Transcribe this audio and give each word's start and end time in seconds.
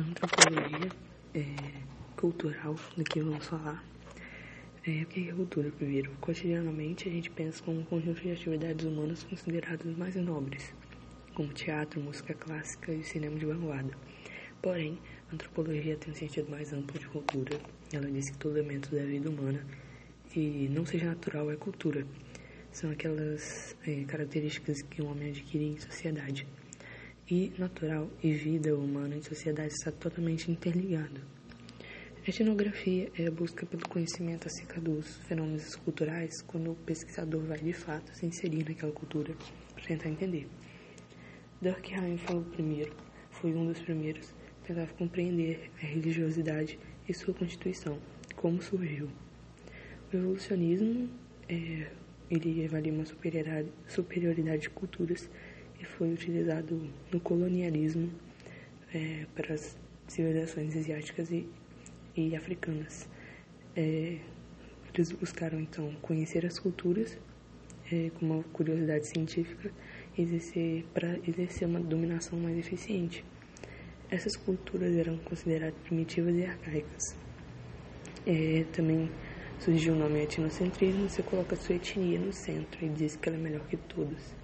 antropologia 0.00 0.92
é, 1.34 1.42
cultural 2.16 2.76
do 2.96 3.04
que 3.04 3.20
vamos 3.20 3.46
falar. 3.46 3.84
É, 4.86 5.02
o 5.02 5.06
que 5.06 5.28
é 5.28 5.32
cultura, 5.32 5.70
primeiro? 5.70 6.10
Cotidianamente, 6.20 7.08
a 7.08 7.12
gente 7.12 7.30
pensa 7.30 7.62
como 7.62 7.80
um 7.80 7.84
conjunto 7.84 8.20
de 8.20 8.30
atividades 8.30 8.86
humanas 8.86 9.24
consideradas 9.24 9.96
mais 9.96 10.14
nobres, 10.16 10.72
como 11.34 11.52
teatro, 11.52 12.00
música 12.00 12.32
clássica 12.32 12.92
e 12.92 13.02
cinema 13.02 13.36
de 13.36 13.44
vanguarda. 13.44 13.92
Porém, 14.62 14.98
a 15.30 15.34
antropologia 15.34 15.96
tem 15.96 16.12
um 16.12 16.16
sentido 16.16 16.50
mais 16.50 16.72
amplo 16.72 16.98
de 16.98 17.06
cultura. 17.08 17.60
Ela 17.92 18.10
diz 18.10 18.30
que 18.30 18.38
todo 18.38 18.56
elemento 18.56 18.94
da 18.94 19.04
vida 19.04 19.28
humana 19.28 19.64
e 20.34 20.68
não 20.70 20.86
seja 20.86 21.06
natural 21.06 21.50
é 21.50 21.56
cultura. 21.56 22.06
São 22.70 22.90
aquelas 22.90 23.76
é, 23.86 24.04
características 24.04 24.82
que 24.82 25.02
um 25.02 25.10
homem 25.10 25.30
adquire 25.30 25.64
em 25.64 25.78
sociedade 25.78 26.46
e 27.30 27.52
natural 27.58 28.08
e 28.22 28.32
vida 28.32 28.74
humana 28.74 29.16
em 29.16 29.22
sociedade 29.22 29.74
está 29.74 29.92
totalmente 29.92 30.50
interligado. 30.50 31.20
Etnografia 32.26 33.10
é 33.18 33.26
a 33.26 33.30
busca 33.30 33.64
pelo 33.66 33.88
conhecimento 33.88 34.46
acerca 34.46 34.80
dos 34.80 35.16
fenômenos 35.26 35.76
culturais 35.76 36.42
quando 36.42 36.72
o 36.72 36.74
pesquisador 36.74 37.42
vai 37.42 37.58
de 37.58 37.72
fato 37.72 38.14
se 38.14 38.26
inserir 38.26 38.64
naquela 38.68 38.92
cultura 38.92 39.34
para 39.74 39.84
tentar 39.84 40.08
entender. 40.08 40.46
Durkheim 41.60 42.18
foi 42.18 42.36
o 42.36 42.42
primeiro, 42.42 42.94
foi 43.30 43.54
um 43.54 43.66
dos 43.66 43.80
primeiros, 43.80 44.34
tentava 44.66 44.92
compreender 44.94 45.70
a 45.82 45.86
religiosidade 45.86 46.78
e 47.08 47.14
sua 47.14 47.34
constituição, 47.34 47.98
como 48.36 48.60
surgiu. 48.62 49.08
O 50.12 50.16
evolucionismo 50.16 51.08
é, 51.48 51.90
ele 52.30 52.64
avalia 52.66 52.92
uma 52.92 53.06
superioridade, 53.06 53.68
superioridade 53.86 54.62
de 54.62 54.70
culturas 54.70 55.30
e 55.80 55.84
foi 55.84 56.12
utilizado 56.12 56.80
no 57.12 57.20
colonialismo 57.20 58.10
é, 58.94 59.26
para 59.34 59.54
as 59.54 59.76
civilizações 60.06 60.76
asiáticas 60.76 61.30
e, 61.30 61.48
e 62.16 62.34
africanas. 62.34 63.08
É, 63.76 64.18
eles 64.94 65.12
buscaram 65.12 65.60
então 65.60 65.92
conhecer 66.02 66.44
as 66.44 66.58
culturas 66.58 67.16
é, 67.92 68.10
com 68.18 68.26
uma 68.26 68.42
curiosidade 68.44 69.06
científica 69.06 69.70
exercer 70.16 70.84
para 70.92 71.18
exercer 71.26 71.68
uma 71.68 71.80
dominação 71.80 72.38
mais 72.38 72.58
eficiente. 72.58 73.24
Essas 74.10 74.36
culturas 74.36 74.96
eram 74.96 75.16
consideradas 75.18 75.78
primitivas 75.84 76.34
e 76.34 76.44
arcaicas. 76.44 77.16
É, 78.26 78.64
também 78.72 79.10
surgiu 79.60 79.94
o 79.94 79.96
nome 79.96 80.22
etnocentrismo, 80.22 81.08
você 81.08 81.22
coloca 81.22 81.56
sua 81.56 81.76
etnia 81.76 82.18
no 82.18 82.32
centro 82.32 82.84
e 82.84 82.88
diz 82.88 83.16
que 83.16 83.28
ela 83.28 83.38
é 83.38 83.40
melhor 83.40 83.66
que 83.68 83.76
todas. 83.76 84.34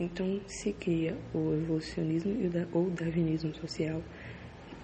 Então 0.00 0.40
se 0.46 0.72
cria 0.72 1.14
o 1.34 1.52
evolucionismo 1.52 2.32
ou 2.72 2.86
o 2.86 2.90
darwinismo 2.90 3.54
social 3.54 4.02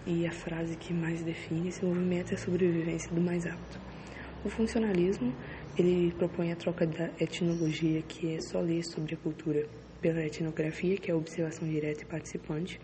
e 0.06 0.27
a 0.27 0.31
frase 0.31 0.77
que 0.77 0.92
mais 0.92 1.22
define 1.22 1.69
esse 1.69 1.83
movimento 1.83 2.33
é 2.33 2.34
a 2.34 2.39
sobrevivência 2.39 3.11
do 3.11 3.20
mais 3.22 3.47
apto. 3.47 3.81
O 4.44 4.50
funcionalismo 4.50 5.33
ele 5.78 6.12
propõe 6.12 6.53
a 6.53 6.56
troca 6.56 6.87
da 6.87 7.11
etnologia, 7.19 8.03
que 8.03 8.34
é 8.34 8.41
só 8.41 8.61
ler 8.61 8.84
sobre 8.84 9.14
a 9.14 9.17
cultura, 9.17 9.67
pela 10.03 10.25
etnografia, 10.25 10.97
que 10.98 11.11
é 11.11 11.14
a 11.14 11.17
observação 11.17 11.67
direta 11.67 12.03
e 12.03 12.06
participante, 12.06 12.78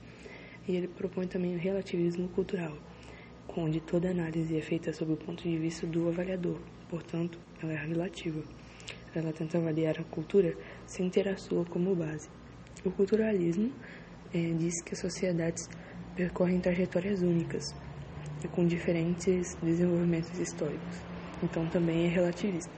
e 0.66 0.74
ele 0.74 0.88
propõe 0.88 1.26
também 1.26 1.54
o 1.54 1.58
relativismo 1.58 2.28
cultural, 2.30 2.76
onde 3.56 3.80
toda 3.80 4.10
análise 4.10 4.56
é 4.56 4.60
feita 4.62 4.92
sob 4.92 5.12
o 5.12 5.16
ponto 5.16 5.42
de 5.42 5.56
vista 5.58 5.86
do 5.86 6.08
avaliador, 6.08 6.58
portanto, 6.88 7.38
ela 7.62 7.72
é 7.72 7.76
relativa. 7.76 8.42
Ela 9.14 9.32
tenta 9.32 9.58
avaliar 9.58 9.98
a 10.00 10.04
cultura 10.04 10.54
sem 10.86 11.10
ter 11.10 11.28
a 11.28 11.36
sua 11.36 11.64
como 11.66 11.94
base. 11.94 12.28
O 12.84 12.90
culturalismo 12.90 13.70
é, 14.32 14.52
diz 14.54 14.82
que 14.82 14.94
as 14.94 15.00
sociedades 15.00 15.68
percorrem 16.16 16.60
trajetórias 16.60 17.20
únicas, 17.22 17.62
com 18.50 18.66
diferentes 18.66 19.54
desenvolvimentos 19.62 20.36
históricos. 20.38 21.04
Então 21.42 21.66
também 21.68 22.06
é 22.06 22.08
relativista. 22.08 22.72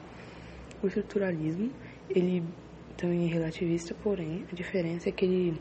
O 0.82 0.86
estruturalismo, 0.86 1.70
ele 2.10 2.42
também 2.96 3.28
é 3.28 3.32
relativista, 3.32 3.94
porém 4.02 4.44
a 4.50 4.54
diferença 4.54 5.08
é 5.08 5.12
que 5.12 5.24
ele 5.24 5.60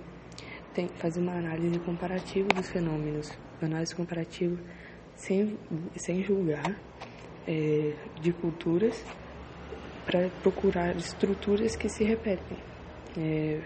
tem, 0.74 0.88
faz 0.88 1.16
uma 1.18 1.34
análise 1.34 1.80
comparativa 1.80 2.50
dos 2.50 2.70
fenômenos, 2.70 3.28
análise 3.62 3.96
comparativa 3.96 4.60
sem, 5.16 5.58
sem 5.96 6.24
julgar 6.24 6.81
é, 7.48 7.94
de 8.20 8.34
culturas 8.34 9.06
para 10.13 10.29
procurar 10.29 10.96
estruturas 10.96 11.75
que 11.75 11.90
se 11.90 12.03
repetem. 12.03 12.59
É, 13.18 13.63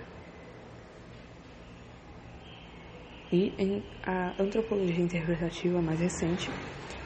e 3.29 3.53
em 3.57 3.83
a 4.01 4.41
antropologia 4.41 5.03
interpretativa 5.03 5.81
mais 5.81 5.99
recente 5.99 6.49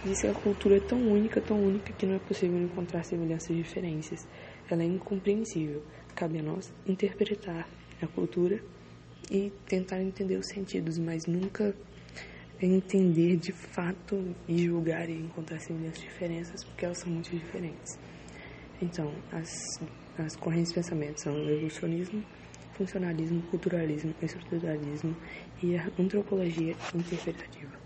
diz 0.06 0.22
que 0.22 0.28
a 0.28 0.34
cultura 0.35 0.78
é 0.78 0.79
tão 0.79 1.00
única, 1.12 1.41
tão 1.41 1.59
única 1.59 1.91
que 1.91 2.06
não 2.06 2.13
é 2.13 2.19
possível 2.19 2.59
encontrar 2.59 3.03
semelhanças 3.03 3.50
e 3.50 3.56
diferenças. 3.56 4.28
Ela 4.69 4.84
é 4.84 4.85
incompreensível. 4.85 5.81
Cabe 6.13 6.38
a 6.38 6.44
nós 6.44 6.72
interpretar 6.85 7.68
a 8.00 8.06
cultura 8.06 8.63
e 9.31 9.50
tentar 9.66 10.03
entender 10.03 10.38
os 10.38 10.46
sentidos, 10.50 11.00
mas 11.00 11.25
nunca 11.25 11.75
entender 12.62 13.38
de 13.38 13.52
fato 13.52 14.35
e 14.47 14.66
julgar 14.66 15.09
e 15.09 15.19
encontrar 15.19 15.59
semelhanças 15.59 16.03
e 16.03 16.06
diferenças, 16.06 16.63
porque 16.63 16.85
elas 16.85 17.00
são 17.00 17.12
muito 17.12 17.35
diferentes. 17.35 17.97
Então, 18.81 19.12
as, 19.31 19.50
as 20.18 20.36
correntes 20.36 20.69
de 20.69 20.75
pensamento 20.75 21.22
são 21.22 21.34
o 21.34 21.50
evolucionismo, 21.50 22.24
funcionalismo, 22.74 23.42
culturalismo, 23.44 24.14
estruturalismo 24.22 25.16
e 25.62 25.78
a 25.78 25.88
antropologia 26.00 26.75
interpretativa. 26.96 27.81